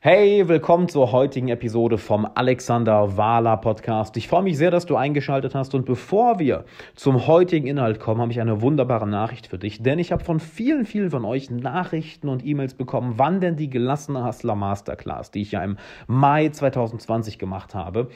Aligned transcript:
Hey, 0.00 0.46
willkommen 0.46 0.88
zur 0.88 1.10
heutigen 1.10 1.48
Episode 1.48 1.98
vom 1.98 2.24
Alexander 2.36 3.16
Wahler 3.16 3.56
Podcast. 3.56 4.16
Ich 4.16 4.28
freue 4.28 4.44
mich 4.44 4.56
sehr, 4.56 4.70
dass 4.70 4.86
du 4.86 4.94
eingeschaltet 4.94 5.56
hast 5.56 5.74
und 5.74 5.86
bevor 5.86 6.38
wir 6.38 6.66
zum 6.94 7.26
heutigen 7.26 7.66
Inhalt 7.66 7.98
kommen, 7.98 8.20
habe 8.20 8.30
ich 8.30 8.40
eine 8.40 8.62
wunderbare 8.62 9.08
Nachricht 9.08 9.48
für 9.48 9.58
dich, 9.58 9.82
denn 9.82 9.98
ich 9.98 10.12
habe 10.12 10.22
von 10.22 10.38
vielen, 10.38 10.86
vielen 10.86 11.10
von 11.10 11.24
euch 11.24 11.50
Nachrichten 11.50 12.28
und 12.28 12.46
E-Mails 12.46 12.74
bekommen, 12.74 13.14
wann 13.16 13.40
denn 13.40 13.56
die 13.56 13.68
gelassene 13.68 14.24
Hustler 14.24 14.54
Masterclass, 14.54 15.32
die 15.32 15.42
ich 15.42 15.50
ja 15.50 15.64
im 15.64 15.78
Mai 16.06 16.48
2020 16.48 17.40
gemacht 17.40 17.74
habe, 17.74 18.08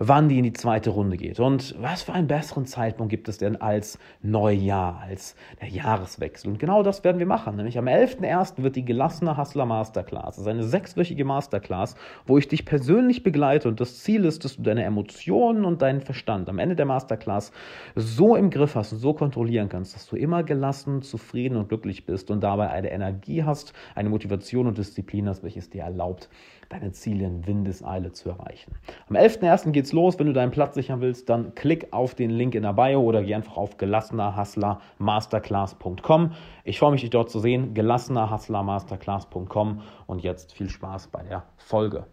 wann 0.00 0.28
die 0.28 0.38
in 0.38 0.42
die 0.44 0.52
zweite 0.54 0.90
Runde 0.90 1.16
geht. 1.16 1.38
Und 1.38 1.76
was 1.78 2.02
für 2.02 2.14
einen 2.14 2.26
besseren 2.26 2.66
Zeitpunkt 2.66 3.10
gibt 3.10 3.28
es 3.28 3.38
denn 3.38 3.60
als 3.60 4.00
Neujahr, 4.22 5.02
als 5.06 5.36
der 5.60 5.68
Jahreswechsel? 5.68 6.50
Und 6.50 6.58
genau 6.58 6.82
das 6.82 7.04
werden 7.04 7.20
wir 7.20 7.26
machen, 7.26 7.54
nämlich 7.54 7.78
am 7.78 7.86
11.01. 7.86 8.60
wird 8.64 8.74
die 8.74 8.84
gelassene 8.84 9.36
Hustler 9.36 9.66
Masterclass, 9.66 10.34
das 10.34 10.38
ist 10.38 10.48
eine 10.48 10.64
sechswöchige 10.64 11.27
Masterclass, 11.28 11.94
wo 12.26 12.36
ich 12.38 12.48
dich 12.48 12.64
persönlich 12.64 13.22
begleite 13.22 13.68
und 13.68 13.80
das 13.80 14.02
Ziel 14.02 14.24
ist, 14.24 14.44
dass 14.44 14.56
du 14.56 14.62
deine 14.62 14.82
Emotionen 14.82 15.64
und 15.64 15.82
deinen 15.82 16.00
Verstand 16.00 16.48
am 16.48 16.58
Ende 16.58 16.74
der 16.74 16.86
Masterclass 16.86 17.52
so 17.94 18.34
im 18.34 18.50
Griff 18.50 18.74
hast 18.74 18.92
und 18.92 18.98
so 18.98 19.14
kontrollieren 19.14 19.68
kannst, 19.68 19.94
dass 19.94 20.06
du 20.06 20.16
immer 20.16 20.42
gelassen, 20.42 21.02
zufrieden 21.02 21.56
und 21.56 21.68
glücklich 21.68 22.04
bist 22.04 22.32
und 22.32 22.42
dabei 22.42 22.70
eine 22.70 22.90
Energie 22.90 23.44
hast, 23.44 23.72
eine 23.94 24.08
Motivation 24.08 24.66
und 24.66 24.78
Disziplin 24.78 25.28
hast, 25.28 25.44
welches 25.44 25.70
dir 25.70 25.82
erlaubt, 25.82 26.28
deine 26.68 26.92
Ziele 26.92 27.26
in 27.26 27.46
Windeseile 27.46 28.12
zu 28.12 28.28
erreichen. 28.28 28.74
Am 29.08 29.16
11.01. 29.16 29.70
geht's 29.70 29.92
los. 29.92 30.18
Wenn 30.18 30.26
du 30.26 30.32
deinen 30.32 30.50
Platz 30.50 30.74
sichern 30.74 31.00
willst, 31.00 31.28
dann 31.28 31.54
klick 31.54 31.92
auf 31.92 32.14
den 32.14 32.30
Link 32.30 32.54
in 32.54 32.62
der 32.62 32.72
Bio 32.74 33.00
oder 33.00 33.22
geh 33.22 33.34
einfach 33.34 33.56
auf 33.56 33.78
gelassenerhustlermasterclass.com. 33.78 36.32
Ich 36.64 36.78
freue 36.78 36.92
mich, 36.92 37.00
dich 37.00 37.10
dort 37.10 37.30
zu 37.30 37.40
sehen. 37.40 37.74
gelassenerhustlermasterclass.com 37.74 39.82
und 40.06 40.22
jetzt 40.22 40.52
viel 40.52 40.68
Spaß 40.68 41.08
bei 41.08 41.22
der 41.22 41.44
Folge. 41.56 42.04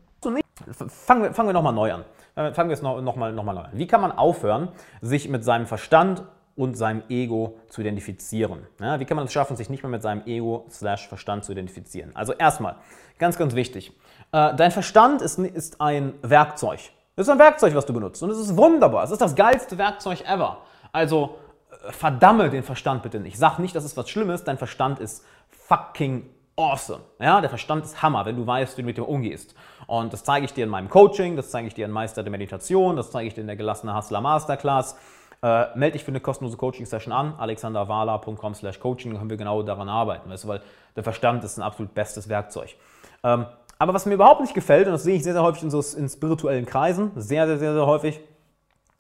Fangen 0.87 1.23
wir, 1.23 1.33
fangen 1.33 1.49
wir 1.49 1.53
nochmal 1.53 1.73
neu 1.73 1.93
an. 1.93 2.05
Äh, 2.35 2.53
fangen 2.53 2.69
wir 2.69 2.73
es 2.73 2.81
nochmal 2.81 3.01
noch 3.01 3.15
noch 3.33 3.43
mal 3.43 3.53
neu 3.53 3.61
an. 3.61 3.71
Wie 3.73 3.87
kann 3.87 4.01
man 4.01 4.11
aufhören, 4.11 4.67
sich 5.01 5.29
mit 5.29 5.43
seinem 5.43 5.65
Verstand 5.65 6.23
und 6.55 6.75
seinem 6.75 7.03
Ego 7.09 7.59
zu 7.67 7.81
identifizieren. 7.81 8.65
Ja, 8.79 8.99
wie 8.99 9.05
kann 9.05 9.17
man 9.17 9.25
es 9.25 9.33
schaffen, 9.33 9.57
sich 9.57 9.69
nicht 9.69 9.83
mehr 9.83 9.89
mit 9.89 10.01
seinem 10.01 10.25
Ego-Verstand 10.25 11.43
zu 11.43 11.51
identifizieren? 11.51 12.11
Also 12.15 12.33
erstmal, 12.33 12.77
ganz, 13.19 13.37
ganz 13.37 13.55
wichtig, 13.55 13.91
dein 14.31 14.71
Verstand 14.71 15.21
ist, 15.21 15.39
ist 15.39 15.79
ein 15.79 16.13
Werkzeug. 16.21 16.79
Das 17.15 17.27
ist 17.27 17.31
ein 17.31 17.39
Werkzeug, 17.39 17.73
was 17.75 17.85
du 17.85 17.93
benutzt 17.93 18.21
und 18.23 18.29
es 18.29 18.37
ist 18.37 18.57
wunderbar. 18.57 19.03
Es 19.05 19.11
ist 19.11 19.21
das 19.21 19.35
geilste 19.35 19.77
Werkzeug 19.77 20.21
ever. 20.27 20.57
Also 20.91 21.37
äh, 21.71 21.91
verdamme 21.91 22.49
den 22.49 22.63
Verstand 22.63 23.03
bitte 23.03 23.19
nicht. 23.19 23.37
Sag 23.37 23.59
nicht, 23.59 23.75
dass 23.75 23.85
es 23.85 23.95
was 23.95 24.09
Schlimmes, 24.09 24.43
dein 24.43 24.57
Verstand 24.57 24.99
ist 24.99 25.23
fucking 25.49 26.29
awesome. 26.57 27.01
Ja, 27.19 27.39
der 27.39 27.49
Verstand 27.49 27.85
ist 27.85 28.01
Hammer, 28.01 28.25
wenn 28.25 28.35
du 28.35 28.45
weißt, 28.45 28.77
wie 28.77 28.81
du 28.81 28.85
mit 28.85 28.97
dem 28.97 29.05
umgehst. 29.05 29.55
Und 29.87 30.11
das 30.11 30.23
zeige 30.25 30.45
ich 30.45 30.53
dir 30.53 30.65
in 30.65 30.69
meinem 30.69 30.89
Coaching, 30.89 31.37
das 31.37 31.51
zeige 31.51 31.67
ich 31.67 31.73
dir 31.73 31.85
in 31.85 31.91
Meister 31.91 32.21
der 32.21 32.31
Meditation, 32.31 32.97
das 32.97 33.11
zeige 33.11 33.27
ich 33.27 33.33
dir 33.33 33.41
in 33.41 33.47
der 33.47 33.55
gelassene 33.55 33.95
Hustler 33.95 34.19
Masterclass. 34.19 34.97
Äh, 35.41 35.67
melde 35.75 35.93
dich 35.93 36.03
für 36.03 36.11
eine 36.11 36.19
kostenlose 36.19 36.57
Coaching-Session 36.57 37.13
an, 37.13 37.35
alexanderwala.com 37.37 38.55
slash 38.55 38.79
coaching, 38.79 39.11
dann 39.11 39.19
können 39.19 39.29
wir 39.29 39.37
genau 39.37 39.61
daran 39.63 39.89
arbeiten, 39.89 40.29
weißt 40.29 40.45
du, 40.45 40.47
weil 40.47 40.61
der 40.95 41.03
Verstand 41.03 41.43
ist 41.43 41.57
ein 41.57 41.61
absolut 41.61 41.93
bestes 41.93 42.29
Werkzeug. 42.29 42.75
Ähm, 43.23 43.45
aber 43.77 43.93
was 43.93 44.05
mir 44.05 44.13
überhaupt 44.13 44.41
nicht 44.41 44.53
gefällt, 44.53 44.87
und 44.87 44.93
das 44.93 45.03
sehe 45.03 45.15
ich 45.15 45.23
sehr, 45.23 45.33
sehr 45.33 45.43
häufig 45.43 45.63
in, 45.63 45.69
so, 45.69 45.81
in 45.97 46.07
spirituellen 46.07 46.65
Kreisen, 46.65 47.11
sehr, 47.15 47.45
sehr, 47.47 47.57
sehr, 47.57 47.73
sehr 47.73 47.85
häufig, 47.85 48.19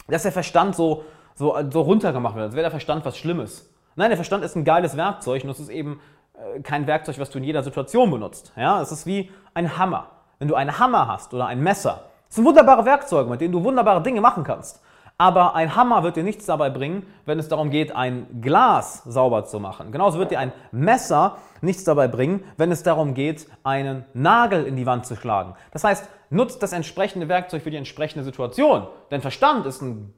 dass 0.07 0.23
der 0.23 0.31
Verstand 0.31 0.75
so, 0.75 1.05
so, 1.35 1.57
so 1.71 1.81
runtergemacht 1.81 2.35
wird, 2.35 2.45
als 2.45 2.53
wäre 2.53 2.63
der 2.63 2.71
Verstand 2.71 3.05
was 3.05 3.17
Schlimmes. 3.17 3.69
Nein, 3.95 4.09
der 4.09 4.17
Verstand 4.17 4.43
ist 4.43 4.55
ein 4.55 4.65
geiles 4.65 4.97
Werkzeug 4.97 5.43
und 5.43 5.49
es 5.49 5.59
ist 5.59 5.69
eben 5.69 6.01
äh, 6.33 6.59
kein 6.61 6.85
Werkzeug, 6.87 7.17
was 7.19 7.29
du 7.29 7.37
in 7.37 7.45
jeder 7.45 7.63
Situation 7.63 8.11
benutzt. 8.11 8.51
Ja, 8.55 8.81
es 8.81 8.91
ist 8.91 9.05
wie 9.05 9.31
ein 9.53 9.77
Hammer. 9.77 10.11
Wenn 10.39 10.49
du 10.49 10.55
einen 10.55 10.77
Hammer 10.77 11.07
hast 11.07 11.33
oder 11.33 11.45
ein 11.45 11.61
Messer, 11.61 12.03
das 12.27 12.35
sind 12.35 12.45
wunderbare 12.45 12.83
Werkzeuge, 12.83 13.29
mit 13.29 13.39
denen 13.39 13.53
du 13.53 13.63
wunderbare 13.63 14.03
Dinge 14.03 14.19
machen 14.19 14.43
kannst. 14.43 14.81
Aber 15.17 15.55
ein 15.55 15.75
Hammer 15.75 16.03
wird 16.03 16.17
dir 16.17 16.23
nichts 16.23 16.45
dabei 16.45 16.69
bringen, 16.69 17.05
wenn 17.25 17.39
es 17.39 17.47
darum 17.47 17.69
geht, 17.69 17.95
ein 17.95 18.41
Glas 18.41 19.03
sauber 19.05 19.45
zu 19.45 19.61
machen. 19.61 19.93
Genauso 19.93 20.19
wird 20.19 20.31
dir 20.31 20.39
ein 20.39 20.51
Messer 20.71 21.37
nichts 21.61 21.85
dabei 21.85 22.09
bringen, 22.09 22.43
wenn 22.57 22.71
es 22.71 22.83
darum 22.83 23.13
geht, 23.13 23.47
einen 23.63 24.03
Nagel 24.13 24.65
in 24.65 24.75
die 24.75 24.85
Wand 24.85 25.05
zu 25.05 25.15
schlagen. 25.15 25.55
Das 25.71 25.85
heißt, 25.85 26.09
nutzt 26.29 26.61
das 26.61 26.73
entsprechende 26.73 27.29
Werkzeug 27.29 27.61
für 27.61 27.71
die 27.71 27.77
entsprechende 27.77 28.25
Situation. 28.25 28.87
Denn 29.09 29.21
Verstand 29.21 29.65
ist 29.65 29.81
ein 29.81 30.13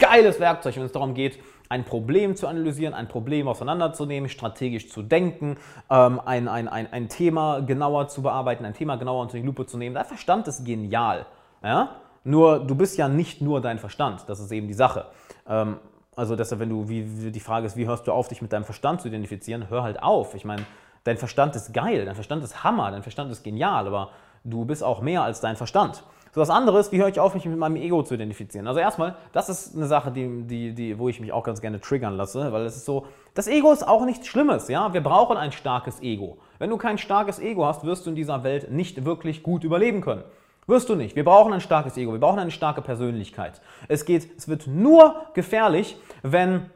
geiles 0.00 0.40
Werkzeug, 0.40 0.76
wenn 0.76 0.82
es 0.82 0.92
darum 0.92 1.14
geht, 1.14 1.38
ein 1.68 1.84
Problem 1.84 2.34
zu 2.34 2.48
analysieren, 2.48 2.94
ein 2.94 3.06
Problem 3.06 3.46
auseinanderzunehmen, 3.46 4.28
strategisch 4.28 4.90
zu 4.90 5.02
denken, 5.02 5.58
ähm, 5.88 6.20
ein, 6.24 6.48
ein, 6.48 6.66
ein, 6.66 6.92
ein 6.92 7.08
Thema 7.08 7.60
genauer 7.60 8.08
zu 8.08 8.22
bearbeiten, 8.22 8.64
ein 8.64 8.74
Thema 8.74 8.96
genauer 8.96 9.22
unter 9.22 9.36
die 9.36 9.44
Lupe 9.44 9.66
zu 9.66 9.78
nehmen. 9.78 9.94
Der 9.94 10.04
Verstand 10.04 10.48
ist 10.48 10.64
genial. 10.64 11.26
Ja? 11.62 12.00
Nur 12.24 12.60
du 12.60 12.74
bist 12.74 12.98
ja 12.98 13.08
nicht 13.08 13.40
nur 13.40 13.60
dein 13.60 13.78
Verstand, 13.78 14.24
das 14.28 14.40
ist 14.40 14.52
eben 14.52 14.68
die 14.68 14.74
Sache. 14.74 15.06
Ähm, 15.48 15.78
also 16.16 16.36
deshalb, 16.36 16.60
wenn 16.60 16.68
du, 16.68 16.88
wie, 16.88 17.30
die 17.30 17.40
Frage 17.40 17.66
ist, 17.66 17.76
wie 17.76 17.86
hörst 17.86 18.06
du 18.06 18.12
auf, 18.12 18.28
dich 18.28 18.42
mit 18.42 18.52
deinem 18.52 18.64
Verstand 18.64 19.00
zu 19.00 19.08
identifizieren, 19.08 19.70
hör 19.70 19.82
halt 19.82 20.02
auf. 20.02 20.34
Ich 20.34 20.44
meine, 20.44 20.66
dein 21.04 21.16
Verstand 21.16 21.56
ist 21.56 21.72
geil, 21.72 22.04
dein 22.04 22.14
Verstand 22.14 22.44
ist 22.44 22.62
Hammer, 22.62 22.90
dein 22.90 23.02
Verstand 23.02 23.32
ist 23.32 23.42
genial, 23.42 23.86
aber 23.86 24.10
du 24.44 24.64
bist 24.64 24.84
auch 24.84 25.00
mehr 25.00 25.22
als 25.22 25.40
dein 25.40 25.56
Verstand. 25.56 26.02
So 26.32 26.40
was 26.40 26.50
anderes, 26.50 26.92
wie 26.92 26.98
höre 26.98 27.08
ich 27.08 27.18
auf, 27.18 27.34
mich 27.34 27.44
mit 27.44 27.58
meinem 27.58 27.74
Ego 27.74 28.04
zu 28.04 28.14
identifizieren? 28.14 28.68
Also 28.68 28.78
erstmal, 28.78 29.16
das 29.32 29.48
ist 29.48 29.74
eine 29.74 29.86
Sache, 29.86 30.12
die, 30.12 30.42
die, 30.44 30.74
die, 30.74 30.98
wo 30.98 31.08
ich 31.08 31.20
mich 31.20 31.32
auch 31.32 31.42
ganz 31.42 31.60
gerne 31.60 31.80
triggern 31.80 32.16
lasse, 32.16 32.52
weil 32.52 32.64
es 32.66 32.76
ist 32.76 32.84
so, 32.84 33.06
das 33.34 33.48
Ego 33.48 33.72
ist 33.72 33.86
auch 33.86 34.04
nichts 34.04 34.28
Schlimmes, 34.28 34.68
ja. 34.68 34.92
Wir 34.92 35.02
brauchen 35.02 35.36
ein 35.36 35.50
starkes 35.50 36.00
Ego. 36.02 36.38
Wenn 36.58 36.70
du 36.70 36.76
kein 36.76 36.98
starkes 36.98 37.40
Ego 37.40 37.66
hast, 37.66 37.82
wirst 37.84 38.06
du 38.06 38.10
in 38.10 38.16
dieser 38.16 38.44
Welt 38.44 38.70
nicht 38.70 39.04
wirklich 39.04 39.42
gut 39.42 39.64
überleben 39.64 40.02
können. 40.02 40.22
Wirst 40.70 40.88
du 40.88 40.94
nicht. 40.94 41.16
Wir 41.16 41.24
brauchen 41.24 41.52
ein 41.52 41.60
starkes 41.60 41.96
Ego, 41.96 42.12
wir 42.12 42.20
brauchen 42.20 42.38
eine 42.38 42.52
starke 42.52 42.80
Persönlichkeit. 42.80 43.60
Es 43.88 44.04
geht, 44.04 44.38
es 44.38 44.46
wird 44.46 44.68
nur 44.68 45.16
gefährlich, 45.34 45.96
wenn 46.22 46.70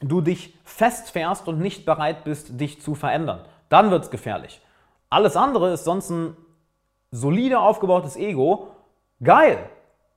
du 0.00 0.20
dich 0.20 0.56
festfährst 0.62 1.48
und 1.48 1.58
nicht 1.58 1.84
bereit 1.84 2.22
bist, 2.22 2.60
dich 2.60 2.80
zu 2.80 2.94
verändern. 2.94 3.40
Dann 3.68 3.90
wird 3.90 4.04
es 4.04 4.10
gefährlich. 4.10 4.60
Alles 5.10 5.36
andere 5.36 5.72
ist 5.72 5.82
sonst 5.82 6.08
ein 6.10 6.36
solide 7.10 7.58
aufgebautes 7.58 8.14
Ego. 8.14 8.68
Geil. 9.20 9.58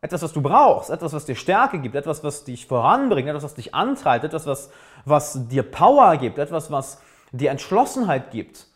Etwas, 0.01 0.21
was 0.21 0.31
du 0.31 0.43
brauchst, 0.43 0.91
etwas, 0.91 1.11
was 1.11 1.25
dir 1.25 1.35
Stärke 1.35 1.79
gibt, 1.79 1.95
etwas, 1.95 2.23
was 2.23 2.43
dich 2.43 2.67
voranbringt, 2.67 3.27
etwas, 3.27 3.43
was 3.43 3.55
dich 3.55 3.73
antreibt, 3.73 4.23
etwas, 4.23 4.45
was, 4.45 4.69
was 5.05 5.47
dir 5.47 5.63
Power 5.63 6.15
gibt, 6.17 6.37
etwas, 6.37 6.69
was 6.69 7.01
dir 7.31 7.49
Entschlossenheit 7.49 8.29
gibt. 8.29 8.67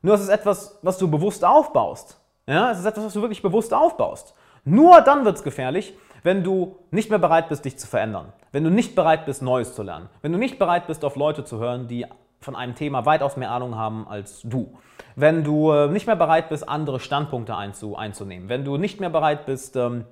Nur 0.00 0.14
es 0.14 0.20
ist 0.20 0.28
etwas, 0.28 0.78
was 0.82 0.96
du 0.96 1.10
bewusst 1.10 1.44
aufbaust. 1.44 2.19
Ja, 2.50 2.72
es 2.72 2.80
ist 2.80 2.84
etwas, 2.84 3.04
was 3.04 3.12
du 3.12 3.20
wirklich 3.20 3.42
bewusst 3.42 3.72
aufbaust. 3.72 4.34
Nur 4.64 5.02
dann 5.02 5.24
wird 5.24 5.36
es 5.36 5.44
gefährlich, 5.44 5.94
wenn 6.24 6.42
du 6.42 6.74
nicht 6.90 7.08
mehr 7.08 7.20
bereit 7.20 7.48
bist, 7.48 7.64
dich 7.64 7.78
zu 7.78 7.86
verändern. 7.86 8.32
Wenn 8.50 8.64
du 8.64 8.70
nicht 8.70 8.96
bereit 8.96 9.24
bist, 9.24 9.40
Neues 9.40 9.76
zu 9.76 9.84
lernen. 9.84 10.08
Wenn 10.20 10.32
du 10.32 10.38
nicht 10.38 10.58
bereit 10.58 10.88
bist, 10.88 11.04
auf 11.04 11.14
Leute 11.14 11.44
zu 11.44 11.60
hören, 11.60 11.86
die 11.86 12.06
von 12.40 12.56
einem 12.56 12.74
Thema 12.74 13.06
weitaus 13.06 13.36
mehr 13.36 13.52
Ahnung 13.52 13.76
haben 13.76 14.08
als 14.08 14.42
du. 14.42 14.76
Wenn 15.14 15.44
du 15.44 15.70
äh, 15.70 15.86
nicht 15.86 16.08
mehr 16.08 16.16
bereit 16.16 16.48
bist, 16.48 16.68
andere 16.68 16.98
Standpunkte 16.98 17.54
einzunehmen. 17.56 18.48
Wenn 18.48 18.64
du 18.64 18.78
nicht 18.78 18.98
mehr 18.98 19.10
bereit 19.10 19.46
bist, 19.46 19.76
ähm, 19.76 20.04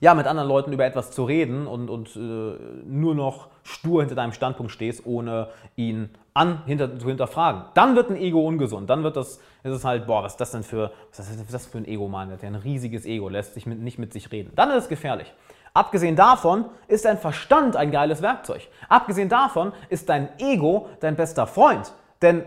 ja, 0.00 0.14
mit 0.14 0.26
anderen 0.26 0.48
Leuten 0.48 0.72
über 0.72 0.84
etwas 0.84 1.10
zu 1.10 1.24
reden 1.24 1.66
und, 1.66 1.88
und 1.88 2.16
äh, 2.16 2.18
nur 2.18 3.14
noch 3.14 3.48
stur 3.62 4.02
hinter 4.02 4.14
deinem 4.14 4.32
Standpunkt 4.32 4.72
stehst, 4.72 5.06
ohne 5.06 5.48
ihn 5.76 6.10
an 6.34 6.62
hinter, 6.66 6.98
zu 6.98 7.06
hinterfragen. 7.06 7.62
Dann 7.74 7.96
wird 7.96 8.10
ein 8.10 8.16
Ego 8.16 8.46
ungesund. 8.46 8.90
Dann 8.90 9.04
wird 9.04 9.16
das, 9.16 9.40
ist 9.62 9.72
es 9.72 9.84
halt, 9.84 10.06
boah, 10.06 10.22
was 10.22 10.32
ist 10.32 10.40
das 10.40 10.50
denn 10.50 10.62
für, 10.62 10.90
was 11.16 11.30
ist 11.30 11.54
das 11.54 11.66
für 11.66 11.78
ein 11.78 11.86
Ego-Mann? 11.86 12.28
Der 12.28 12.36
hat 12.36 12.44
ein 12.44 12.54
riesiges 12.56 13.06
Ego, 13.06 13.28
lässt 13.28 13.54
sich 13.54 13.66
mit, 13.66 13.80
nicht 13.80 13.98
mit 13.98 14.12
sich 14.12 14.30
reden. 14.32 14.52
Dann 14.56 14.70
ist 14.70 14.84
es 14.84 14.88
gefährlich. 14.88 15.32
Abgesehen 15.72 16.14
davon 16.14 16.66
ist 16.86 17.04
dein 17.04 17.18
Verstand 17.18 17.76
ein 17.76 17.90
geiles 17.90 18.22
Werkzeug. 18.22 18.68
Abgesehen 18.88 19.28
davon 19.28 19.72
ist 19.88 20.08
dein 20.08 20.28
Ego 20.38 20.88
dein 21.00 21.16
bester 21.16 21.46
Freund. 21.46 21.92
Denn 22.22 22.44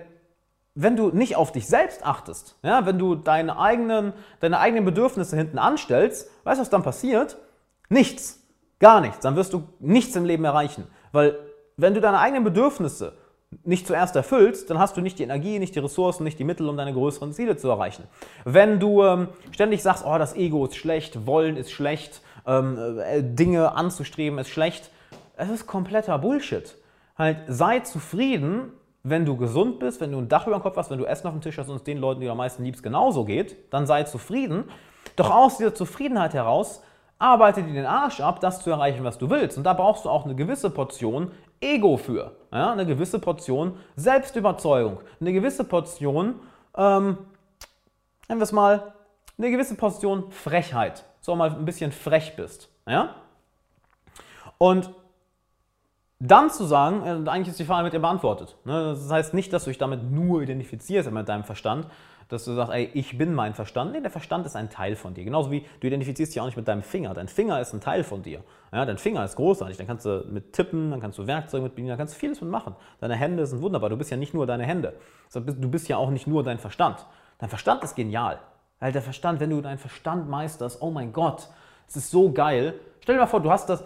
wenn 0.79 0.95
du 0.95 1.09
nicht 1.09 1.35
auf 1.35 1.51
dich 1.51 1.65
selbst 1.65 2.05
achtest, 2.05 2.55
ja, 2.61 2.85
wenn 2.85 2.99
du 2.99 3.15
deine 3.15 3.57
eigenen, 3.57 4.13
deine 4.39 4.59
eigenen 4.59 4.85
Bedürfnisse 4.85 5.35
hinten 5.35 5.57
anstellst, 5.57 6.29
weißt 6.43 6.59
du, 6.59 6.61
was 6.61 6.69
dann 6.69 6.83
passiert? 6.83 7.37
Nichts. 7.89 8.43
Gar 8.79 9.01
nichts. 9.01 9.19
Dann 9.21 9.35
wirst 9.35 9.53
du 9.53 9.63
nichts 9.79 10.15
im 10.15 10.23
Leben 10.23 10.45
erreichen. 10.45 10.85
Weil 11.11 11.39
wenn 11.77 11.95
du 11.95 12.01
deine 12.01 12.19
eigenen 12.19 12.43
Bedürfnisse 12.43 13.13
nicht 13.63 13.87
zuerst 13.87 14.15
erfüllst, 14.15 14.69
dann 14.69 14.77
hast 14.77 14.95
du 14.95 15.01
nicht 15.01 15.17
die 15.17 15.23
Energie, 15.23 15.57
nicht 15.57 15.73
die 15.73 15.79
Ressourcen, 15.79 16.23
nicht 16.23 16.37
die 16.37 16.43
Mittel, 16.43 16.69
um 16.69 16.77
deine 16.77 16.93
größeren 16.93 17.33
Ziele 17.33 17.57
zu 17.57 17.69
erreichen. 17.69 18.03
Wenn 18.45 18.79
du 18.79 19.03
ähm, 19.03 19.29
ständig 19.49 19.81
sagst, 19.81 20.05
oh, 20.05 20.19
das 20.19 20.35
Ego 20.35 20.65
ist 20.65 20.75
schlecht, 20.75 21.25
Wollen 21.25 21.57
ist 21.57 21.71
schlecht, 21.71 22.21
ähm, 22.45 22.99
äh, 22.99 23.23
Dinge 23.23 23.71
anzustreben 23.71 24.37
ist 24.37 24.49
schlecht, 24.49 24.91
es 25.37 25.49
ist 25.49 25.65
kompletter 25.65 26.19
Bullshit. 26.19 26.75
Halt, 27.17 27.37
sei 27.47 27.79
zufrieden 27.79 28.73
wenn 29.09 29.25
du 29.25 29.37
gesund 29.37 29.79
bist, 29.79 30.01
wenn 30.01 30.11
du 30.11 30.17
ein 30.17 30.27
Dach 30.27 30.47
über 30.47 30.57
dem 30.57 30.61
Kopf 30.61 30.77
hast, 30.77 30.89
wenn 30.89 30.97
du 30.97 31.05
Essen 31.05 31.27
auf 31.27 31.33
dem 31.33 31.41
Tisch 31.41 31.57
hast 31.57 31.69
und 31.69 31.77
es 31.77 31.83
den 31.83 31.97
Leuten, 31.97 32.19
die 32.19 32.25
du 32.25 32.31
am 32.31 32.37
meisten 32.37 32.63
liebst, 32.63 32.83
genauso 32.83 33.25
geht, 33.25 33.55
dann 33.71 33.85
sei 33.85 34.03
zufrieden. 34.03 34.65
Doch 35.15 35.29
aus 35.29 35.57
dieser 35.57 35.73
Zufriedenheit 35.73 36.33
heraus 36.33 36.83
arbeite 37.19 37.63
dir 37.63 37.73
den 37.73 37.85
Arsch 37.85 38.21
ab, 38.21 38.39
das 38.39 38.61
zu 38.61 38.69
erreichen, 38.69 39.03
was 39.03 39.17
du 39.17 39.29
willst. 39.29 39.57
Und 39.57 39.63
da 39.63 39.73
brauchst 39.73 40.05
du 40.05 40.09
auch 40.09 40.25
eine 40.25 40.35
gewisse 40.35 40.69
Portion 40.69 41.31
Ego 41.59 41.97
für. 41.97 42.35
Ja? 42.51 42.71
Eine 42.71 42.85
gewisse 42.85 43.19
Portion 43.19 43.77
Selbstüberzeugung. 43.95 44.99
Eine 45.19 45.33
gewisse 45.33 45.63
Portion 45.63 46.35
ähm, 46.75 47.17
nennen 48.27 48.39
wir 48.39 48.43
es 48.43 48.51
mal, 48.51 48.93
eine 49.37 49.51
gewisse 49.51 49.75
Portion 49.75 50.31
Frechheit. 50.31 51.05
So 51.21 51.35
mal 51.35 51.51
ein 51.51 51.65
bisschen 51.65 51.91
frech 51.91 52.35
bist. 52.35 52.69
Ja? 52.87 53.15
Und 54.57 54.91
dann 56.19 56.49
zu 56.49 56.65
sagen, 56.65 57.03
äh, 57.03 57.29
eigentlich 57.29 57.49
ist 57.49 57.59
die 57.59 57.65
Frage 57.65 57.83
mit 57.83 57.93
dir 57.93 57.99
beantwortet. 57.99 58.55
Ne? 58.65 58.95
Das 58.95 59.09
heißt 59.09 59.33
nicht, 59.33 59.53
dass 59.53 59.65
du 59.65 59.69
dich 59.69 59.77
damit 59.77 60.03
nur 60.09 60.41
identifizierst 60.41 61.11
mit 61.11 61.29
deinem 61.29 61.43
Verstand, 61.43 61.87
dass 62.29 62.43
du 62.43 62.53
sagst, 62.55 62.73
ey, 62.73 62.89
ich 62.93 63.17
bin 63.17 63.33
mein 63.33 63.53
Verstand. 63.53 63.93
Nee, 63.93 64.01
der 64.01 64.11
Verstand 64.11 64.45
ist 64.45 64.55
ein 64.55 64.69
Teil 64.69 64.95
von 64.95 65.13
dir. 65.13 65.23
Genauso 65.23 65.49
wie 65.49 65.65
du 65.79 65.87
identifizierst 65.87 66.33
dich 66.33 66.41
auch 66.41 66.45
nicht 66.45 66.57
mit 66.57 66.67
deinem 66.67 66.81
Finger. 66.81 67.13
Dein 67.13 67.29
Finger 67.29 67.61
ist 67.61 67.73
ein 67.73 67.79
Teil 67.79 68.03
von 68.03 68.21
dir. 68.21 68.43
Ja, 68.73 68.85
dein 68.85 68.97
Finger 68.97 69.23
ist 69.23 69.35
großartig. 69.37 69.77
Dann 69.77 69.87
kannst 69.87 70.05
du 70.05 70.25
mit 70.29 70.51
tippen, 70.51 70.91
dann 70.91 70.99
kannst 70.99 71.17
du 71.17 71.25
Werkzeuge 71.25 71.63
mit 71.63 71.75
bedienen, 71.75 71.89
dann 71.89 71.97
kannst 71.97 72.15
du 72.15 72.19
vieles 72.19 72.41
mitmachen. 72.41 72.75
Deine 72.99 73.15
Hände 73.15 73.45
sind 73.45 73.61
wunderbar. 73.61 73.89
Du 73.89 73.95
bist 73.95 74.11
ja 74.11 74.17
nicht 74.17 74.33
nur 74.33 74.45
deine 74.45 74.65
Hände. 74.65 74.93
Du 75.33 75.69
bist 75.69 75.87
ja 75.87 75.97
auch 75.97 76.09
nicht 76.09 76.27
nur 76.27 76.43
dein 76.43 76.59
Verstand. 76.59 77.05
Dein 77.39 77.49
Verstand 77.49 77.83
ist 77.83 77.95
genial. 77.95 78.39
Weil 78.79 78.91
der 78.91 79.01
Verstand, 79.01 79.39
wenn 79.39 79.49
du 79.49 79.61
deinen 79.61 79.77
Verstand 79.77 80.29
meisterst, 80.29 80.81
oh 80.81 80.91
mein 80.91 81.13
Gott, 81.13 81.47
es 81.87 81.95
ist 81.95 82.11
so 82.11 82.31
geil. 82.31 82.73
Stell 82.99 83.15
dir 83.15 83.21
mal 83.21 83.27
vor, 83.27 83.39
du 83.39 83.51
hast 83.51 83.69
das. 83.69 83.83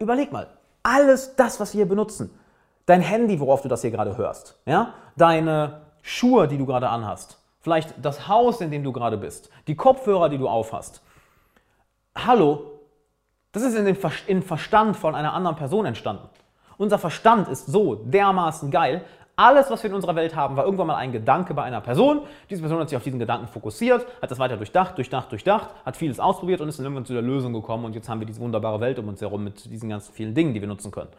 Überleg 0.00 0.32
mal, 0.32 0.48
alles 0.82 1.36
das, 1.36 1.60
was 1.60 1.72
wir 1.72 1.78
hier 1.78 1.88
benutzen, 1.88 2.30
dein 2.86 3.00
Handy, 3.00 3.38
worauf 3.40 3.62
du 3.62 3.68
das 3.68 3.82
hier 3.82 3.90
gerade 3.90 4.16
hörst, 4.16 4.58
ja? 4.66 4.94
deine 5.16 5.82
Schuhe, 6.02 6.48
die 6.48 6.58
du 6.58 6.66
gerade 6.66 6.88
anhast, 6.88 7.38
vielleicht 7.60 7.94
das 8.02 8.28
Haus, 8.28 8.60
in 8.60 8.70
dem 8.70 8.84
du 8.84 8.92
gerade 8.92 9.18
bist, 9.18 9.50
die 9.66 9.76
Kopfhörer, 9.76 10.28
die 10.28 10.38
du 10.38 10.48
aufhast. 10.48 11.02
Hallo, 12.14 12.80
das 13.52 13.62
ist 13.62 13.74
in 13.74 13.84
dem 13.84 14.42
Verstand 14.42 14.96
von 14.96 15.14
einer 15.14 15.32
anderen 15.32 15.56
Person 15.56 15.86
entstanden. 15.86 16.28
Unser 16.78 16.98
Verstand 16.98 17.48
ist 17.48 17.66
so 17.66 17.96
dermaßen 17.96 18.70
geil. 18.70 19.04
Alles, 19.38 19.70
was 19.70 19.84
wir 19.84 19.90
in 19.90 19.94
unserer 19.94 20.16
Welt 20.16 20.34
haben, 20.34 20.56
war 20.56 20.64
irgendwann 20.64 20.88
mal 20.88 20.96
ein 20.96 21.12
Gedanke 21.12 21.54
bei 21.54 21.62
einer 21.62 21.80
Person. 21.80 22.22
Diese 22.50 22.60
Person 22.60 22.80
hat 22.80 22.88
sich 22.88 22.96
auf 22.96 23.04
diesen 23.04 23.20
Gedanken 23.20 23.46
fokussiert, 23.46 24.04
hat 24.20 24.32
das 24.32 24.40
weiter 24.40 24.56
durchdacht, 24.56 24.96
durchdacht, 24.96 25.30
durchdacht, 25.30 25.70
hat 25.86 25.96
vieles 25.96 26.18
ausprobiert 26.18 26.60
und 26.60 26.68
ist 26.68 26.80
dann 26.80 26.86
irgendwann 26.86 27.04
zu 27.04 27.12
der 27.12 27.22
Lösung 27.22 27.52
gekommen. 27.52 27.84
Und 27.84 27.94
jetzt 27.94 28.08
haben 28.08 28.18
wir 28.18 28.26
diese 28.26 28.40
wunderbare 28.40 28.80
Welt 28.80 28.98
um 28.98 29.06
uns 29.06 29.20
herum 29.20 29.44
mit 29.44 29.64
diesen 29.70 29.90
ganzen 29.90 30.12
vielen 30.12 30.34
Dingen, 30.34 30.54
die 30.54 30.60
wir 30.60 30.66
nutzen 30.66 30.90
können. 30.90 31.10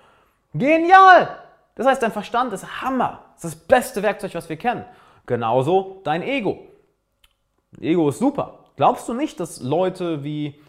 Genial! 0.54 1.30
Das 1.76 1.88
heißt, 1.88 2.04
dein 2.04 2.12
Verstand 2.12 2.52
ist 2.52 2.82
Hammer. 2.82 3.22
Das 3.36 3.46
ist 3.46 3.56
das 3.56 3.68
beste 3.68 4.04
Werkzeug, 4.04 4.36
was 4.36 4.50
wir 4.50 4.58
kennen. 4.58 4.84
Genauso 5.26 6.02
dein 6.04 6.22
Ego. 6.22 6.60
Ego 7.80 8.10
ist 8.10 8.20
super. 8.20 8.66
Glaubst 8.76 9.08
du 9.08 9.14
nicht, 9.14 9.40
dass 9.40 9.62
Leute 9.62 10.26
wie, 10.26 10.60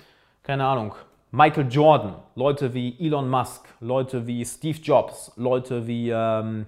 keine 0.45 0.65
Ahnung, 0.67 0.95
Michael 1.33 1.67
Jordan, 1.69 2.15
Leute 2.37 2.75
wie 2.75 2.97
Elon 3.05 3.29
Musk, 3.29 3.67
Leute 3.81 4.29
wie 4.29 4.45
Steve 4.45 4.79
Jobs, 4.79 5.33
Leute 5.35 5.89
wie, 5.89 6.11
ähm, 6.11 6.67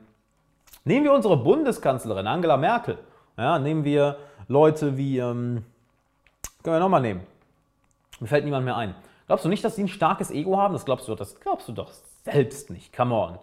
nehmen 0.84 1.04
wir 1.04 1.12
unsere 1.12 1.36
Bundeskanzlerin 1.36 2.26
Angela 2.26 2.56
Merkel, 2.56 2.98
ja, 3.36 3.58
nehmen 3.58 3.84
wir 3.84 4.16
Leute 4.48 4.96
wie, 4.96 5.18
ähm, 5.18 5.64
können 6.62 6.76
wir 6.76 6.80
nochmal 6.80 7.00
nehmen, 7.00 7.26
mir 8.20 8.28
fällt 8.28 8.44
niemand 8.44 8.64
mehr 8.64 8.76
ein. 8.76 8.94
Glaubst 9.26 9.44
du 9.44 9.48
nicht, 9.48 9.64
dass 9.64 9.76
sie 9.76 9.84
ein 9.84 9.88
starkes 9.88 10.30
Ego 10.30 10.58
haben? 10.58 10.74
Das 10.74 10.84
glaubst 10.84 11.08
du, 11.08 11.14
das 11.14 11.40
glaubst 11.40 11.68
du 11.68 11.72
doch 11.72 11.90
selbst 12.24 12.70
nicht. 12.70 12.94
Come 12.94 13.14
on. 13.14 13.38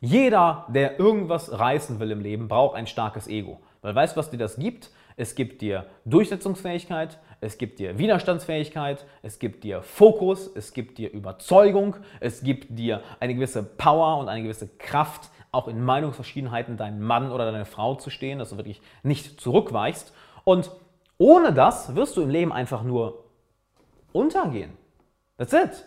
Jeder, 0.00 0.64
der 0.68 0.98
irgendwas 0.98 1.58
reißen 1.58 2.00
will 2.00 2.10
im 2.10 2.20
Leben, 2.20 2.48
braucht 2.48 2.74
ein 2.74 2.86
starkes 2.86 3.28
Ego. 3.28 3.60
Weil 3.82 3.94
weißt 3.94 4.16
du, 4.16 4.18
was 4.18 4.30
dir 4.30 4.38
das 4.38 4.56
gibt? 4.56 4.90
Es 5.16 5.34
gibt 5.34 5.62
dir 5.62 5.86
Durchsetzungsfähigkeit, 6.04 7.18
es 7.40 7.58
gibt 7.58 7.78
dir 7.78 7.98
Widerstandsfähigkeit, 7.98 9.06
es 9.22 9.38
gibt 9.38 9.64
dir 9.64 9.82
Fokus, 9.82 10.50
es 10.54 10.72
gibt 10.72 10.98
dir 10.98 11.10
Überzeugung, 11.10 11.96
es 12.20 12.42
gibt 12.42 12.78
dir 12.78 13.02
eine 13.18 13.34
gewisse 13.34 13.62
Power 13.62 14.18
und 14.18 14.28
eine 14.28 14.42
gewisse 14.42 14.68
Kraft, 14.68 15.30
auch 15.52 15.68
in 15.68 15.82
Meinungsverschiedenheiten 15.82 16.76
deinem 16.76 17.00
Mann 17.00 17.32
oder 17.32 17.50
deiner 17.50 17.64
Frau 17.64 17.94
zu 17.94 18.10
stehen, 18.10 18.38
dass 18.38 18.50
du 18.50 18.56
wirklich 18.56 18.80
nicht 19.02 19.40
zurückweichst. 19.40 20.12
Und 20.44 20.70
ohne 21.18 21.52
das 21.52 21.94
wirst 21.94 22.16
du 22.16 22.22
im 22.22 22.30
Leben 22.30 22.52
einfach 22.52 22.82
nur 22.82 23.24
untergehen. 24.12 24.72
That's 25.38 25.52
it. 25.52 25.84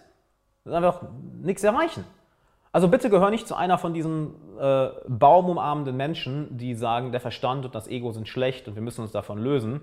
Du 0.64 0.72
wirst 0.72 0.76
einfach 0.76 1.02
nichts 1.42 1.64
erreichen. 1.64 2.04
Also 2.74 2.88
bitte 2.88 3.12
gehör 3.12 3.30
nicht 3.30 3.48
zu 3.48 3.56
einer 3.56 3.78
von 3.78 3.94
diesen 3.94 4.34
äh, 4.60 4.90
baumumarmenden 5.08 5.96
Menschen, 5.96 6.58
die 6.58 6.74
sagen, 6.74 7.12
der 7.12 7.22
Verstand 7.22 7.66
und 7.66 7.76
das 7.76 7.88
Ego 7.88 8.12
sind 8.12 8.28
schlecht 8.28 8.68
und 8.68 8.74
wir 8.74 8.82
müssen 8.82 9.02
uns 9.02 9.12
davon 9.12 9.38
lösen. 9.38 9.82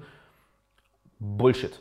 Bullshit. 1.20 1.80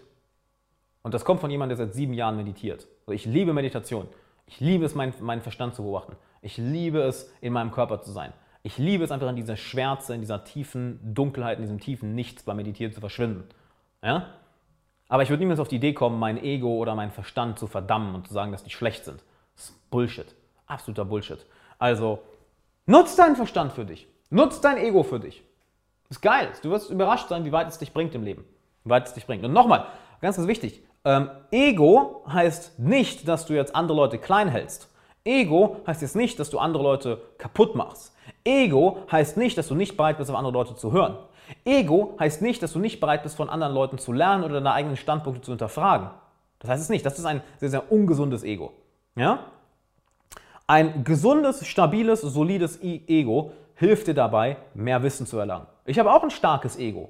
Und 1.02 1.16
das 1.16 1.26
kommt 1.26 1.42
von 1.42 1.50
jemandem, 1.50 1.78
der 1.78 1.88
seit 1.88 1.96
sieben 1.96 2.14
Jahren 2.14 2.38
meditiert. 2.38 2.88
Also 3.08 3.14
ich 3.14 3.26
liebe 3.26 3.54
Meditation. 3.54 4.08
Ich 4.46 4.60
liebe 4.60 4.86
es, 4.86 4.94
meinen, 4.94 5.14
meinen 5.22 5.42
Verstand 5.42 5.74
zu 5.74 5.82
beobachten. 5.82 6.16
Ich 6.44 6.58
liebe 6.58 7.00
es, 7.02 7.34
in 7.42 7.54
meinem 7.54 7.72
Körper 7.72 8.02
zu 8.02 8.12
sein. 8.12 8.32
Ich 8.62 8.78
liebe 8.78 9.04
es 9.04 9.12
einfach 9.12 9.30
in 9.30 9.36
dieser 9.36 9.58
Schwärze, 9.58 10.14
in 10.14 10.22
dieser 10.22 10.44
tiefen 10.44 11.00
Dunkelheit, 11.16 11.58
in 11.58 11.64
diesem 11.64 11.80
tiefen 11.80 12.14
Nichts 12.14 12.44
beim 12.44 12.58
Meditieren 12.58 12.94
zu 12.94 13.00
verschwinden. 13.00 13.46
Ja? 14.04 14.28
Aber 15.08 15.24
ich 15.24 15.30
würde 15.30 15.42
niemals 15.42 15.60
auf 15.60 15.70
die 15.70 15.78
Idee 15.78 15.94
kommen, 15.94 16.20
mein 16.20 16.38
Ego 16.38 16.76
oder 16.78 16.94
meinen 16.94 17.12
Verstand 17.12 17.58
zu 17.58 17.66
verdammen 17.66 18.14
und 18.14 18.28
zu 18.28 18.34
sagen, 18.34 18.52
dass 18.52 18.64
die 18.64 18.70
schlecht 18.70 19.06
sind. 19.06 19.24
Das 19.56 19.70
ist 19.70 19.90
Bullshit. 19.90 20.36
Absoluter 20.70 21.04
Bullshit. 21.04 21.46
Also, 21.80 22.20
nutz 22.86 23.16
deinen 23.16 23.36
Verstand 23.36 23.74
für 23.74 23.86
dich. 23.86 24.08
Nutz 24.30 24.62
dein 24.62 24.78
Ego 24.78 25.04
für 25.04 25.20
dich. 25.20 25.44
Ist 26.10 26.22
geil. 26.22 26.50
Du 26.62 26.70
wirst 26.70 26.90
überrascht 26.90 27.28
sein, 27.28 27.44
wie 27.44 27.52
weit 27.52 27.68
es 27.68 27.80
dich 27.80 27.92
bringt 27.92 28.16
im 28.16 28.24
Leben. 28.24 28.46
Wie 28.84 28.92
weit 28.92 29.08
es 29.08 29.14
dich 29.14 29.26
bringt. 29.26 29.44
Und 29.44 29.52
nochmal, 29.52 29.88
ganz, 30.22 30.38
ganz 30.38 30.48
wichtig. 30.48 30.84
Ähm, 31.04 31.30
Ego 31.52 32.24
heißt 32.32 32.80
nicht, 32.80 33.28
dass 33.28 33.46
du 33.46 33.54
jetzt 33.54 33.76
andere 33.76 33.98
Leute 33.98 34.20
klein 34.20 34.48
hältst. 34.48 34.90
Ego 35.26 35.78
heißt 35.88 36.02
jetzt 36.02 36.16
nicht, 36.16 36.40
dass 36.40 36.50
du 36.50 36.60
andere 36.60 36.84
Leute 36.84 37.22
kaputt 37.38 37.76
machst. 37.76 38.16
Ego 38.44 39.00
heißt 39.12 39.38
nicht, 39.38 39.58
dass 39.58 39.68
du 39.68 39.76
nicht 39.76 39.98
bereit 39.98 40.18
bist, 40.18 40.30
auf 40.30 40.38
andere 40.38 40.54
Leute 40.54 40.76
zu 40.76 40.92
hören. 40.92 41.18
Ego 41.66 42.16
heißt 42.20 42.42
nicht, 42.42 42.62
dass 42.62 42.74
du 42.74 42.80
nicht 42.80 43.00
bereit 43.00 43.24
bist, 43.24 43.36
von 43.36 43.50
anderen 43.50 43.74
Leuten 43.74 43.98
zu 43.98 44.14
lernen 44.14 44.44
oder 44.44 44.56
deine 44.56 44.74
eigenen 44.74 44.98
Standpunkte 44.98 45.42
zu 45.42 45.52
hinterfragen. 45.52 46.12
Das 46.60 46.70
heißt 46.70 46.84
es 46.84 46.90
nicht. 46.90 47.06
Das 47.06 47.18
ist 47.18 47.26
ein 47.26 47.42
sehr, 47.58 47.70
sehr 47.70 47.92
ungesundes 47.92 48.44
Ego. 48.44 48.74
Ja? 49.16 49.40
Ein 50.70 51.04
gesundes, 51.04 51.66
stabiles, 51.66 52.22
solides 52.22 52.80
Ego 52.84 53.54
hilft 53.74 54.06
dir 54.06 54.14
dabei, 54.14 54.58
mehr 54.76 55.02
Wissen 55.02 55.26
zu 55.26 55.40
erlangen. 55.40 55.66
Ich 55.86 55.98
habe 55.98 56.14
auch 56.14 56.22
ein 56.22 56.30
starkes 56.30 56.78
Ego. 56.78 57.10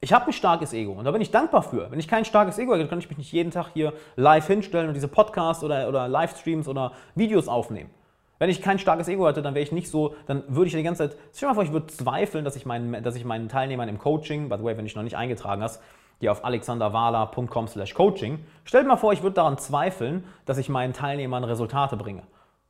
Ich 0.00 0.12
habe 0.12 0.26
ein 0.26 0.32
starkes 0.32 0.72
Ego 0.72 0.92
und 0.92 1.04
da 1.04 1.10
bin 1.10 1.20
ich 1.20 1.32
dankbar 1.32 1.64
für. 1.64 1.90
Wenn 1.90 1.98
ich 1.98 2.06
kein 2.06 2.24
starkes 2.24 2.56
Ego 2.56 2.72
hätte, 2.72 2.86
könnte 2.86 3.04
ich 3.04 3.08
mich 3.08 3.18
nicht 3.18 3.32
jeden 3.32 3.50
Tag 3.50 3.70
hier 3.74 3.94
live 4.14 4.46
hinstellen 4.46 4.86
und 4.86 4.94
diese 4.94 5.08
Podcasts 5.08 5.64
oder, 5.64 5.88
oder 5.88 6.06
Livestreams 6.06 6.68
oder 6.68 6.92
Videos 7.16 7.48
aufnehmen. 7.48 7.90
Wenn 8.38 8.48
ich 8.48 8.62
kein 8.62 8.78
starkes 8.78 9.08
Ego 9.08 9.26
hätte, 9.26 9.42
dann 9.42 9.56
wäre 9.56 9.64
ich 9.64 9.72
nicht 9.72 9.90
so, 9.90 10.14
dann 10.28 10.44
würde 10.46 10.68
ich 10.68 10.74
die 10.74 10.82
ganze 10.84 11.08
Zeit, 11.08 11.18
stell 11.32 11.48
dir 11.48 11.50
mal 11.50 11.54
vor, 11.54 11.64
ich 11.64 11.72
würde 11.72 11.88
zweifeln, 11.88 12.44
dass 12.44 12.54
ich, 12.54 12.64
meinen, 12.64 13.02
dass 13.02 13.16
ich 13.16 13.24
meinen 13.24 13.48
Teilnehmern 13.48 13.88
im 13.88 13.98
Coaching, 13.98 14.48
by 14.48 14.56
the 14.56 14.62
way, 14.62 14.76
wenn 14.76 14.86
ich 14.86 14.94
noch 14.94 15.02
nicht 15.02 15.16
eingetragen 15.16 15.64
hast, 15.64 15.82
geh 16.20 16.28
auf 16.28 16.44
alexanderwala.com 16.44 17.66
slash 17.66 17.92
coaching, 17.92 18.38
stell 18.64 18.82
dir 18.82 18.88
mal 18.88 18.96
vor, 18.98 19.12
ich 19.12 19.24
würde 19.24 19.34
daran 19.34 19.58
zweifeln, 19.58 20.22
dass 20.46 20.58
ich 20.58 20.68
meinen 20.68 20.92
Teilnehmern 20.92 21.42
Resultate 21.42 21.96
bringe. 21.96 22.22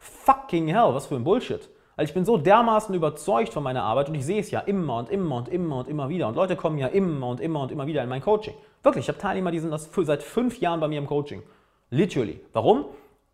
Fucking 0.05 0.69
hell, 0.69 0.93
was 0.93 1.07
für 1.07 1.17
ein 1.17 1.25
Bullshit. 1.25 1.69
Also 1.97 2.11
ich 2.11 2.15
bin 2.15 2.25
so 2.25 2.37
dermaßen 2.37 2.95
überzeugt 2.95 3.53
von 3.53 3.63
meiner 3.63 3.83
Arbeit 3.83 4.09
und 4.09 4.15
ich 4.17 4.27
sehe 4.27 4.41
es 4.41 4.51
ja 4.51 4.61
immer 4.61 4.99
und 4.99 5.11
immer 5.11 5.37
und 5.37 5.49
immer 5.49 5.79
und 5.79 5.89
immer 5.89 6.09
wieder. 6.09 6.29
Und 6.29 6.35
Leute 6.35 6.57
kommen 6.57 6.77
ja 6.77 6.89
immer 6.89 7.29
und 7.29 7.41
immer 7.41 7.61
und 7.61 7.73
immer 7.73 7.87
wieder 7.87 8.03
in 8.03 8.09
mein 8.09 8.21
Coaching. 8.21 8.55
Wirklich, 8.83 9.05
ich 9.05 9.09
habe 9.09 9.19
Teilnehmer, 9.19 9.51
die 9.51 9.61
sind 9.61 9.71
das 9.71 9.89
seit 9.93 10.23
fünf 10.23 10.61
Jahren 10.61 10.81
bei 10.81 10.89
mir 10.89 10.99
im 10.99 11.07
Coaching. 11.07 11.43
Literally. 11.91 12.41
Warum? 12.53 12.85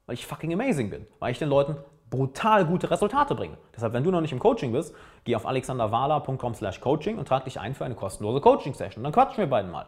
Weil 0.07 0.15
ich 0.15 0.27
fucking 0.27 0.53
amazing 0.53 0.91
bin. 0.91 1.07
Weil 1.19 1.33
ich 1.33 1.39
den 1.39 1.49
Leuten 1.49 1.77
brutal 2.09 2.67
gute 2.67 2.91
Resultate 2.91 3.35
bringe. 3.35 3.57
Deshalb, 3.75 3.93
wenn 3.93 4.05
du 4.05 4.11
noch 4.11 4.21
nicht 4.21 4.33
im 4.33 4.39
Coaching 4.39 4.73
bist, 4.73 4.95
geh 5.25 5.35
auf 5.35 5.47
alexanderwala.com 5.47 6.55
slash 6.55 6.81
coaching 6.81 7.19
und 7.19 7.27
trag 7.27 7.45
dich 7.45 7.59
ein 7.59 7.75
für 7.75 7.85
eine 7.85 7.95
kostenlose 7.95 8.41
Coaching-Session. 8.41 9.03
Dann 9.03 9.13
quatschen 9.13 9.39
wir 9.39 9.49
beiden 9.49 9.71
mal. 9.71 9.87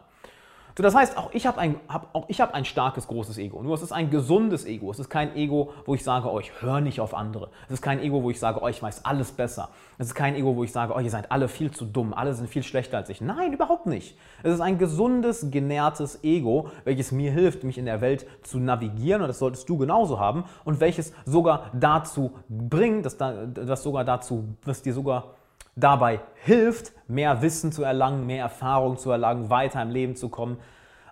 So, 0.75 0.81
das 0.81 0.95
heißt, 0.95 1.17
auch 1.17 1.29
ich 1.33 1.45
habe 1.45 1.59
ein, 1.59 1.75
hab, 1.87 2.15
hab 2.15 2.53
ein 2.53 2.65
starkes, 2.65 3.07
großes 3.07 3.37
Ego. 3.37 3.61
Nur 3.61 3.75
es 3.75 3.83
ist 3.83 3.91
ein 3.91 4.09
gesundes 4.09 4.65
Ego. 4.65 4.89
Es 4.89 4.97
ist 4.97 5.09
kein 5.09 5.35
Ego, 5.35 5.71
wo 5.85 5.93
ich 5.93 6.03
sage, 6.03 6.27
oh, 6.27 6.41
höre 6.59 6.81
nicht 6.81 6.99
auf 6.99 7.13
andere. 7.13 7.49
Es 7.67 7.75
ist 7.75 7.81
kein 7.83 7.99
Ego, 7.99 8.23
wo 8.23 8.31
ich 8.31 8.39
sage, 8.39 8.59
oh, 8.59 8.65
weiß 8.65 9.05
alles 9.05 9.31
besser. 9.31 9.69
Es 9.99 10.07
ist 10.07 10.15
kein 10.15 10.33
Ego, 10.33 10.55
wo 10.55 10.63
ich 10.63 10.71
sage, 10.71 10.93
oh, 10.95 10.99
ihr 10.99 11.11
seid 11.11 11.31
alle 11.31 11.47
viel 11.47 11.69
zu 11.69 11.85
dumm, 11.85 12.13
alle 12.13 12.33
sind 12.33 12.49
viel 12.49 12.63
schlechter 12.63 12.97
als 12.97 13.09
ich. 13.09 13.21
Nein, 13.21 13.53
überhaupt 13.53 13.85
nicht. 13.85 14.17
Es 14.41 14.51
ist 14.51 14.61
ein 14.61 14.79
gesundes, 14.79 15.51
genährtes 15.51 16.23
Ego, 16.23 16.71
welches 16.85 17.11
mir 17.11 17.31
hilft, 17.31 17.63
mich 17.63 17.77
in 17.77 17.85
der 17.85 18.01
Welt 18.01 18.25
zu 18.41 18.57
navigieren, 18.57 19.21
und 19.21 19.27
das 19.27 19.37
solltest 19.37 19.69
du 19.69 19.77
genauso 19.77 20.19
haben, 20.19 20.45
und 20.65 20.79
welches 20.79 21.13
sogar 21.25 21.69
dazu 21.73 22.31
bringt, 22.49 23.05
dass 23.05 23.17
das 23.17 23.83
sogar 23.83 24.03
dazu, 24.05 24.55
was 24.65 24.81
dir 24.81 24.93
sogar 24.93 25.35
dabei 25.75 26.21
hilft, 26.35 26.91
mehr 27.07 27.41
Wissen 27.41 27.71
zu 27.71 27.83
erlangen, 27.83 28.25
mehr 28.25 28.43
Erfahrung 28.43 28.97
zu 28.97 29.11
erlangen, 29.11 29.49
weiter 29.49 29.81
im 29.81 29.89
Leben 29.89 30.15
zu 30.15 30.29
kommen. 30.29 30.59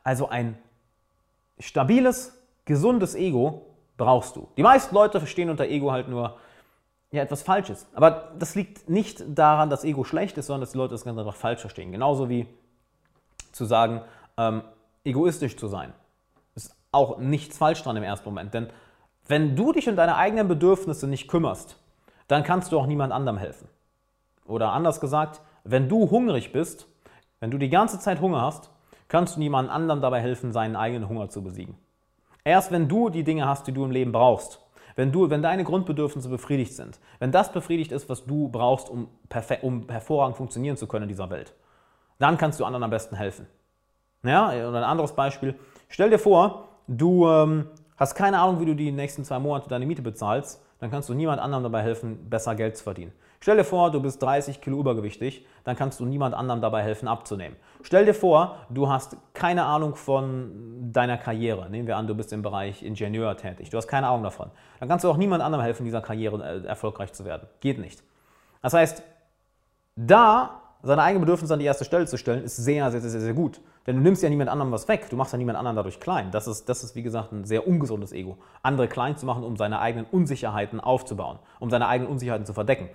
Also 0.03 0.29
ein 0.29 0.57
stabiles, 1.59 2.37
gesundes 2.65 3.15
Ego 3.15 3.65
brauchst 3.97 4.35
du. 4.35 4.47
Die 4.57 4.63
meisten 4.63 4.93
Leute 4.95 5.19
verstehen 5.19 5.49
unter 5.49 5.65
Ego 5.65 5.91
halt 5.91 6.07
nur 6.07 6.37
ja, 7.11 7.21
etwas 7.21 7.43
Falsches. 7.43 7.87
Aber 7.93 8.31
das 8.39 8.55
liegt 8.55 8.89
nicht 8.89 9.23
daran, 9.27 9.69
dass 9.69 9.83
Ego 9.83 10.03
schlecht 10.03 10.37
ist, 10.37 10.47
sondern 10.47 10.61
dass 10.61 10.71
die 10.71 10.77
Leute 10.77 10.91
das 10.91 11.03
ganz 11.03 11.19
einfach 11.19 11.35
falsch 11.35 11.61
verstehen. 11.61 11.91
Genauso 11.91 12.29
wie 12.29 12.47
zu 13.51 13.65
sagen, 13.65 14.01
ähm, 14.37 14.63
egoistisch 15.03 15.57
zu 15.57 15.67
sein. 15.67 15.93
Ist 16.55 16.75
auch 16.91 17.17
nichts 17.17 17.57
falsch 17.57 17.83
dran 17.83 17.97
im 17.97 18.03
ersten 18.03 18.29
Moment. 18.29 18.53
Denn 18.53 18.69
wenn 19.27 19.55
du 19.55 19.71
dich 19.71 19.89
um 19.89 19.95
deine 19.95 20.15
eigenen 20.15 20.47
Bedürfnisse 20.47 21.07
nicht 21.07 21.27
kümmerst, 21.27 21.77
dann 22.27 22.43
kannst 22.43 22.71
du 22.71 22.79
auch 22.79 22.85
niemand 22.85 23.11
anderem 23.11 23.37
helfen. 23.37 23.67
Oder 24.45 24.71
anders 24.73 24.99
gesagt, 24.99 25.41
wenn 25.63 25.89
du 25.89 26.09
hungrig 26.09 26.51
bist 26.51 26.87
Wenn 27.41 27.49
du 27.49 27.57
die 27.57 27.69
ganze 27.69 27.99
Zeit 27.99 28.21
Hunger 28.21 28.41
hast, 28.41 28.69
kannst 29.07 29.35
du 29.35 29.39
niemand 29.39 29.69
anderem 29.69 29.99
dabei 29.99 30.21
helfen, 30.21 30.53
seinen 30.53 30.75
eigenen 30.75 31.09
Hunger 31.09 31.27
zu 31.29 31.43
besiegen. 31.43 31.75
Erst 32.43 32.71
wenn 32.71 32.87
du 32.87 33.09
die 33.09 33.23
Dinge 33.23 33.47
hast, 33.47 33.65
die 33.67 33.71
du 33.71 33.83
im 33.83 33.91
Leben 33.91 34.11
brauchst, 34.11 34.61
wenn, 34.95 35.11
du, 35.11 35.29
wenn 35.29 35.41
deine 35.41 35.63
Grundbedürfnisse 35.63 36.29
befriedigt 36.29 36.73
sind, 36.73 36.99
wenn 37.19 37.31
das 37.31 37.51
befriedigt 37.51 37.91
ist, 37.91 38.09
was 38.09 38.25
du 38.25 38.47
brauchst, 38.49 38.89
um, 38.89 39.07
um 39.63 39.89
hervorragend 39.89 40.37
funktionieren 40.37 40.77
zu 40.77 40.85
können 40.85 41.03
in 41.03 41.09
dieser 41.09 41.29
Welt, 41.31 41.55
dann 42.19 42.37
kannst 42.37 42.59
du 42.59 42.65
anderen 42.65 42.83
am 42.83 42.91
besten 42.91 43.15
helfen. 43.15 43.47
Ja, 44.23 44.49
und 44.67 44.75
ein 44.75 44.83
anderes 44.83 45.13
Beispiel. 45.13 45.55
Stell 45.89 46.11
dir 46.11 46.19
vor, 46.19 46.67
du 46.87 47.27
ähm, 47.27 47.69
hast 47.97 48.13
keine 48.13 48.39
Ahnung, 48.39 48.59
wie 48.59 48.65
du 48.65 48.75
die 48.75 48.91
nächsten 48.91 49.25
zwei 49.25 49.39
Monate 49.39 49.67
deine 49.67 49.87
Miete 49.87 50.03
bezahlst, 50.03 50.63
dann 50.79 50.91
kannst 50.91 51.09
du 51.09 51.15
niemand 51.15 51.41
anderem 51.41 51.63
dabei 51.63 51.81
helfen, 51.81 52.29
besser 52.29 52.53
Geld 52.53 52.77
zu 52.77 52.83
verdienen. 52.83 53.13
Stell 53.43 53.57
dir 53.57 53.63
vor, 53.63 53.89
du 53.89 53.99
bist 53.99 54.21
30 54.21 54.61
Kilo 54.61 54.79
übergewichtig, 54.79 55.47
dann 55.63 55.75
kannst 55.75 55.99
du 55.99 56.05
niemand 56.05 56.35
anderem 56.35 56.61
dabei 56.61 56.83
helfen, 56.83 57.07
abzunehmen. 57.07 57.57
Stell 57.81 58.05
dir 58.05 58.13
vor, 58.13 58.57
du 58.69 58.87
hast 58.87 59.17
keine 59.33 59.65
Ahnung 59.65 59.95
von 59.95 60.91
deiner 60.93 61.17
Karriere. 61.17 61.67
Nehmen 61.67 61.87
wir 61.87 61.97
an, 61.97 62.05
du 62.05 62.13
bist 62.13 62.31
im 62.33 62.43
Bereich 62.43 62.83
Ingenieur 62.83 63.35
tätig. 63.37 63.71
Du 63.71 63.77
hast 63.77 63.87
keine 63.87 64.07
Ahnung 64.09 64.21
davon. 64.21 64.51
Dann 64.79 64.87
kannst 64.87 65.03
du 65.03 65.09
auch 65.09 65.17
niemand 65.17 65.41
anderem 65.41 65.63
helfen, 65.63 65.85
dieser 65.85 66.01
Karriere 66.01 66.61
äh, 66.63 66.67
erfolgreich 66.67 67.13
zu 67.13 67.25
werden. 67.25 67.47
Geht 67.61 67.79
nicht. 67.79 68.03
Das 68.61 68.75
heißt, 68.75 69.01
da 69.95 70.61
seine 70.83 71.01
eigenen 71.01 71.21
Bedürfnisse 71.21 71.53
an 71.53 71.59
die 71.59 71.65
erste 71.65 71.83
Stelle 71.83 72.05
zu 72.05 72.17
stellen, 72.17 72.43
ist 72.43 72.57
sehr, 72.57 72.91
sehr, 72.91 73.01
sehr, 73.01 73.21
sehr 73.21 73.33
gut. 73.33 73.59
Denn 73.87 73.95
du 73.95 74.03
nimmst 74.03 74.21
ja 74.21 74.29
niemand 74.29 74.51
anderem 74.51 74.71
was 74.71 74.87
weg. 74.87 75.09
Du 75.09 75.15
machst 75.15 75.33
ja 75.33 75.39
niemand 75.39 75.57
anderen 75.57 75.75
dadurch 75.75 75.99
klein. 75.99 76.29
Das 76.29 76.47
ist, 76.47 76.69
das 76.69 76.83
ist, 76.83 76.95
wie 76.95 77.01
gesagt, 77.01 77.31
ein 77.31 77.43
sehr 77.45 77.67
ungesundes 77.67 78.13
Ego. 78.13 78.37
Andere 78.61 78.87
klein 78.87 79.17
zu 79.17 79.25
machen, 79.25 79.43
um 79.43 79.57
seine 79.57 79.79
eigenen 79.79 80.05
Unsicherheiten 80.05 80.79
aufzubauen, 80.79 81.39
um 81.59 81.71
seine 81.71 81.87
eigenen 81.87 82.11
Unsicherheiten 82.11 82.45
zu 82.45 82.53
verdecken. 82.53 82.89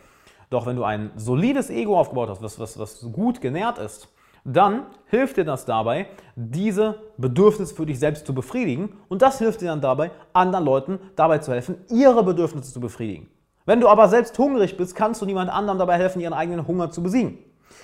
Doch 0.50 0.66
wenn 0.66 0.76
du 0.76 0.84
ein 0.84 1.10
solides 1.16 1.70
Ego 1.70 1.98
aufgebaut 1.98 2.28
hast, 2.28 2.42
was, 2.42 2.58
was, 2.58 2.78
was 2.78 3.00
gut 3.12 3.40
genährt 3.40 3.78
ist, 3.78 4.08
dann 4.44 4.86
hilft 5.06 5.36
dir 5.36 5.44
das 5.44 5.64
dabei, 5.64 6.06
diese 6.36 7.00
Bedürfnisse 7.16 7.74
für 7.74 7.84
dich 7.84 7.98
selbst 7.98 8.26
zu 8.26 8.32
befriedigen. 8.32 8.96
Und 9.08 9.22
das 9.22 9.38
hilft 9.38 9.60
dir 9.60 9.66
dann 9.66 9.80
dabei, 9.80 10.12
anderen 10.32 10.64
Leuten 10.64 11.00
dabei 11.16 11.38
zu 11.38 11.52
helfen, 11.52 11.84
ihre 11.90 12.22
Bedürfnisse 12.22 12.72
zu 12.72 12.80
befriedigen. 12.80 13.28
Wenn 13.64 13.80
du 13.80 13.88
aber 13.88 14.08
selbst 14.08 14.38
hungrig 14.38 14.76
bist, 14.76 14.94
kannst 14.94 15.20
du 15.20 15.26
niemand 15.26 15.50
anderem 15.50 15.78
dabei 15.78 15.96
helfen, 15.96 16.20
ihren 16.20 16.32
eigenen 16.32 16.66
Hunger 16.68 16.90
zu 16.92 17.02
besiegen. 17.02 17.38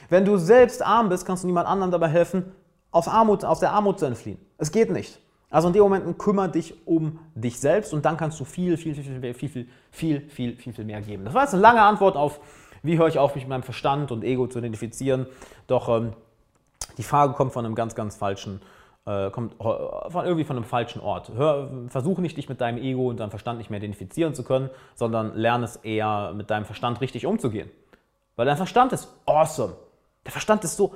Wenn 0.09 0.25
du 0.25 0.37
selbst 0.37 0.87
arm 0.87 1.09
bist, 1.09 1.27
kannst 1.27 1.43
du 1.43 1.49
niemand 1.49 1.67
anderem 1.67 1.91
dabei 1.91 2.09
helfen, 2.09 2.53
aus, 2.93 3.09
Armut, 3.09 3.45
aus 3.45 3.59
der 3.59 3.73
Armut 3.73 3.99
zu 3.99 4.07
entfliehen. 4.07 4.39
Es 4.59 4.71
geht 4.71 4.93
nicht. 4.93 5.21
Also 5.53 5.69
in 5.69 5.75
dem 5.75 5.83
Moment 5.83 6.19
kümmere 6.19 6.49
dich 6.49 6.75
um 6.87 7.19
dich 7.35 7.61
selbst 7.61 7.93
und 7.93 8.07
dann 8.07 8.17
kannst 8.17 8.41
du 8.41 8.45
viel, 8.45 8.79
viel, 8.79 8.95
viel, 8.95 9.05
viel, 9.05 9.21
viel, 9.21 9.35
viel, 9.35 9.69
viel, 9.91 10.21
viel, 10.31 10.57
viel, 10.57 10.73
viel 10.73 10.85
mehr 10.87 11.03
geben. 11.03 11.27
Das 11.27 11.35
war 11.35 11.43
jetzt 11.43 11.53
eine 11.53 11.63
lange 11.63 11.83
Antwort 11.83 12.17
auf, 12.17 12.41
wie 12.83 12.99
höre 12.99 13.09
ich 13.09 13.19
auf, 13.19 13.35
mich 13.35 13.45
mit 13.45 13.51
meinem 13.51 13.63
Verstand 13.63 14.11
und 14.11 14.25
Ego 14.25 14.47
zu 14.47 14.59
identifizieren. 14.61 15.27
Doch 15.67 15.91
ähm, 15.91 16.15
die 16.97 17.03
Frage 17.03 17.35
kommt 17.35 17.53
von 17.53 17.67
einem 17.67 17.75
ganz, 17.75 17.95
ganz 17.95 18.17
falschen, 18.17 18.63
äh, 19.05 19.31
kommt 19.31 19.55
von, 19.59 20.25
irgendwie 20.25 20.45
von 20.45 20.57
einem 20.57 20.65
falschen 20.65 21.03
Ort. 21.03 21.31
Hör, 21.37 21.69
versuch 21.89 22.17
nicht, 22.17 22.39
dich 22.39 22.49
mit 22.49 22.63
deinem 22.63 22.83
Ego 22.83 23.11
und 23.11 23.21
deinem 23.21 23.31
Verstand 23.31 23.59
nicht 23.59 23.69
mehr 23.69 23.79
identifizieren 23.79 24.35
zu 24.35 24.45
können, 24.45 24.71
sondern 24.95 25.37
lerne 25.37 25.67
es 25.67 25.77
eher, 25.77 26.33
mit 26.35 26.49
deinem 26.49 26.65
Verstand 26.65 27.03
richtig 27.03 27.27
umzugehen. 27.27 27.71
Weil 28.37 28.47
dein 28.47 28.57
Verstand 28.57 28.95
ist 28.95 29.15
awesome. 29.27 29.75
Der 30.25 30.33
Verstand 30.33 30.65
ist 30.65 30.79
so, 30.79 30.95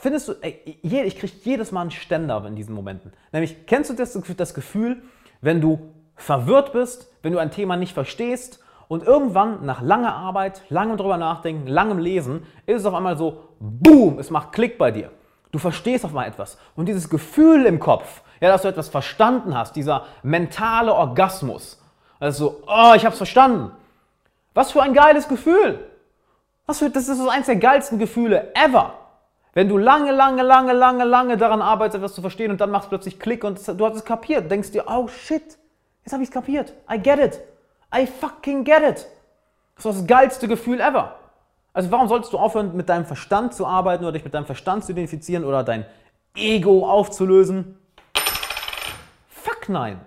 findest 0.00 0.28
du, 0.28 0.34
ey, 0.40 0.78
ich 0.82 1.18
kriege 1.18 1.32
jedes 1.42 1.72
Mal 1.72 1.82
einen 1.82 1.90
Ständer 1.90 2.44
in 2.46 2.56
diesen 2.56 2.74
Momenten. 2.74 3.12
Nämlich, 3.32 3.66
kennst 3.66 3.90
du 3.90 3.94
das, 3.94 4.18
das 4.36 4.54
Gefühl, 4.54 5.02
wenn 5.40 5.60
du 5.60 5.92
verwirrt 6.16 6.72
bist, 6.72 7.12
wenn 7.22 7.32
du 7.32 7.38
ein 7.38 7.50
Thema 7.50 7.76
nicht 7.76 7.94
verstehst 7.94 8.60
und 8.88 9.02
irgendwann 9.02 9.64
nach 9.64 9.82
langer 9.82 10.14
Arbeit, 10.14 10.62
langem 10.68 10.96
drüber 10.96 11.16
nachdenken, 11.16 11.66
langem 11.66 11.98
Lesen, 11.98 12.44
ist 12.66 12.80
es 12.80 12.86
auf 12.86 12.94
einmal 12.94 13.16
so, 13.16 13.48
boom, 13.60 14.18
es 14.18 14.30
macht 14.30 14.52
Klick 14.52 14.78
bei 14.78 14.90
dir. 14.90 15.10
Du 15.52 15.58
verstehst 15.58 16.04
auf 16.04 16.10
einmal 16.10 16.28
etwas. 16.28 16.58
Und 16.76 16.86
dieses 16.86 17.08
Gefühl 17.08 17.66
im 17.66 17.78
Kopf, 17.78 18.22
ja, 18.40 18.48
dass 18.48 18.62
du 18.62 18.68
etwas 18.68 18.88
verstanden 18.88 19.56
hast, 19.56 19.76
dieser 19.76 20.06
mentale 20.22 20.94
Orgasmus, 20.94 21.82
also, 22.20 22.62
oh, 22.66 22.92
ich 22.96 23.06
hab's 23.06 23.16
verstanden. 23.16 23.70
Was 24.54 24.72
für 24.72 24.82
ein 24.82 24.92
geiles 24.92 25.28
Gefühl. 25.28 25.88
Was 26.66 26.80
für, 26.80 26.90
das 26.90 27.08
ist 27.08 27.18
so 27.18 27.28
eins 27.28 27.46
der 27.46 27.56
geilsten 27.56 27.98
Gefühle 27.98 28.52
ever. 28.54 28.94
Wenn 29.58 29.68
du 29.68 29.76
lange, 29.76 30.12
lange, 30.12 30.44
lange, 30.44 30.72
lange, 30.72 31.02
lange 31.02 31.36
daran 31.36 31.60
arbeitest, 31.60 31.96
etwas 31.96 32.14
zu 32.14 32.20
verstehen 32.20 32.52
und 32.52 32.60
dann 32.60 32.70
machst 32.70 32.86
du 32.86 32.90
plötzlich 32.90 33.18
Klick 33.18 33.42
und 33.42 33.58
du 33.66 33.86
hast 33.86 33.96
es 33.96 34.04
kapiert, 34.04 34.48
denkst 34.48 34.70
dir, 34.70 34.84
oh 34.86 35.08
shit, 35.08 35.58
jetzt 36.04 36.12
habe 36.12 36.22
ich 36.22 36.28
es 36.28 36.32
kapiert. 36.32 36.74
I 36.88 36.96
get 36.96 37.18
it. 37.18 37.40
I 37.92 38.06
fucking 38.06 38.62
get 38.62 38.82
it. 38.88 39.08
Das 39.74 39.84
ist 39.84 39.84
das 39.84 40.06
geilste 40.06 40.46
Gefühl 40.46 40.78
ever. 40.78 41.16
Also 41.72 41.90
warum 41.90 42.06
solltest 42.06 42.32
du 42.32 42.38
aufhören, 42.38 42.76
mit 42.76 42.88
deinem 42.88 43.04
Verstand 43.04 43.52
zu 43.52 43.66
arbeiten 43.66 44.04
oder 44.04 44.12
dich 44.12 44.22
mit 44.22 44.32
deinem 44.32 44.46
Verstand 44.46 44.84
zu 44.84 44.92
identifizieren 44.92 45.42
oder 45.42 45.64
dein 45.64 45.86
Ego 46.36 46.88
aufzulösen? 46.88 47.80
Fuck 49.28 49.68
nein. 49.68 49.98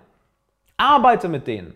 Arbeite 0.78 1.28
mit 1.28 1.46
denen. 1.46 1.74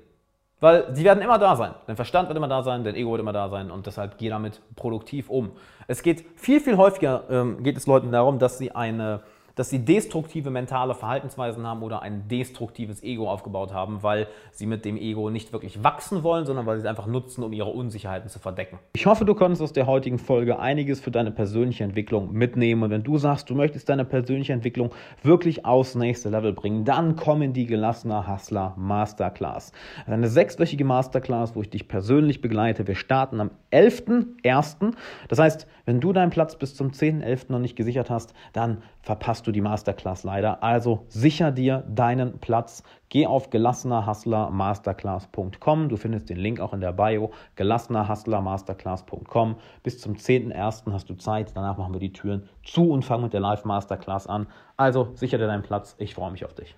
Weil 0.58 0.94
sie 0.94 1.04
werden 1.04 1.22
immer 1.22 1.38
da 1.38 1.54
sein. 1.54 1.74
Dein 1.86 1.96
Verstand 1.96 2.28
wird 2.28 2.36
immer 2.38 2.48
da 2.48 2.62
sein, 2.62 2.82
dein 2.82 2.94
Ego 2.94 3.10
wird 3.10 3.20
immer 3.20 3.34
da 3.34 3.48
sein 3.50 3.70
und 3.70 3.86
deshalb 3.86 4.16
geh 4.16 4.30
damit 4.30 4.62
produktiv 4.74 5.28
um. 5.28 5.52
Es 5.86 6.02
geht 6.02 6.24
viel, 6.36 6.60
viel 6.60 6.78
häufiger, 6.78 7.24
ähm, 7.28 7.62
geht 7.62 7.76
es 7.76 7.86
Leuten 7.86 8.10
darum, 8.10 8.38
dass 8.38 8.56
sie 8.56 8.74
eine 8.74 9.20
dass 9.56 9.70
sie 9.70 9.84
destruktive 9.84 10.50
mentale 10.50 10.94
Verhaltensweisen 10.94 11.66
haben 11.66 11.82
oder 11.82 12.02
ein 12.02 12.28
destruktives 12.28 13.02
Ego 13.02 13.28
aufgebaut 13.28 13.72
haben, 13.72 14.02
weil 14.02 14.28
sie 14.52 14.66
mit 14.66 14.84
dem 14.84 14.96
Ego 14.96 15.30
nicht 15.30 15.52
wirklich 15.52 15.82
wachsen 15.82 16.22
wollen, 16.22 16.46
sondern 16.46 16.66
weil 16.66 16.76
sie 16.76 16.82
es 16.82 16.88
einfach 16.88 17.06
nutzen, 17.06 17.42
um 17.42 17.52
ihre 17.52 17.70
Unsicherheiten 17.70 18.28
zu 18.28 18.38
verdecken. 18.38 18.78
Ich 18.94 19.06
hoffe, 19.06 19.24
du 19.24 19.34
konntest 19.34 19.62
aus 19.62 19.72
der 19.72 19.86
heutigen 19.86 20.18
Folge 20.18 20.58
einiges 20.58 21.00
für 21.00 21.10
deine 21.10 21.30
persönliche 21.30 21.84
Entwicklung 21.84 22.32
mitnehmen. 22.32 22.84
Und 22.84 22.90
wenn 22.90 23.02
du 23.02 23.16
sagst, 23.16 23.48
du 23.48 23.54
möchtest 23.54 23.88
deine 23.88 24.04
persönliche 24.04 24.52
Entwicklung 24.52 24.90
wirklich 25.22 25.64
aufs 25.64 25.94
nächste 25.94 26.28
Level 26.28 26.52
bringen, 26.52 26.84
dann 26.84 27.16
komm 27.16 27.40
in 27.40 27.54
die 27.54 27.66
gelassener 27.66 28.28
Hustler 28.28 28.74
Masterclass. 28.76 29.72
Eine 30.06 30.28
sechswöchige 30.28 30.84
Masterclass, 30.84 31.56
wo 31.56 31.62
ich 31.62 31.70
dich 31.70 31.88
persönlich 31.88 32.42
begleite. 32.42 32.86
Wir 32.86 32.94
starten 32.94 33.40
am 33.40 33.50
11.01. 33.72 34.92
Das 35.28 35.38
heißt, 35.38 35.66
wenn 35.86 36.00
du 36.00 36.12
deinen 36.12 36.30
Platz 36.30 36.56
bis 36.56 36.74
zum 36.74 36.90
10.11. 36.90 37.50
noch 37.50 37.60
nicht 37.60 37.76
gesichert 37.76 38.10
hast, 38.10 38.34
dann 38.52 38.82
verpasst 39.00 39.45
du 39.46 39.52
die 39.52 39.60
Masterclass 39.60 40.24
leider. 40.24 40.62
Also 40.62 41.04
sicher 41.08 41.50
dir 41.50 41.84
deinen 41.88 42.38
Platz. 42.38 42.82
Geh 43.08 43.26
auf 43.26 43.50
gelassenerhustlermasterclass.com. 43.50 45.88
Du 45.88 45.96
findest 45.96 46.28
den 46.28 46.36
Link 46.36 46.60
auch 46.60 46.72
in 46.72 46.80
der 46.80 46.92
Bio. 46.92 47.32
gelassenerhustlermasterclass.com. 47.56 49.56
Bis 49.82 50.00
zum 50.00 50.14
10.01. 50.14 50.92
hast 50.92 51.10
du 51.10 51.14
Zeit. 51.14 51.50
Danach 51.54 51.78
machen 51.78 51.94
wir 51.94 52.00
die 52.00 52.12
Türen 52.12 52.48
zu 52.64 52.90
und 52.90 53.04
fangen 53.04 53.24
mit 53.24 53.32
der 53.32 53.40
Live 53.40 53.64
Masterclass 53.64 54.26
an. 54.26 54.48
Also 54.76 55.08
sicher 55.14 55.38
dir 55.38 55.46
deinen 55.46 55.62
Platz. 55.62 55.94
Ich 55.98 56.14
freue 56.14 56.30
mich 56.30 56.44
auf 56.44 56.52
dich. 56.54 56.76